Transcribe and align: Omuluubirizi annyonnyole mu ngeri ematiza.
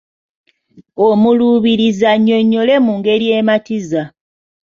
Omuluubirizi 1.07 2.03
annyonnyole 2.13 2.75
mu 2.85 2.93
ngeri 2.99 3.27
ematiza. 3.39 4.03